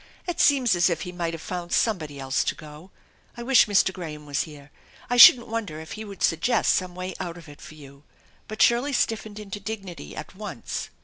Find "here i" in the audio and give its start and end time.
4.49-5.17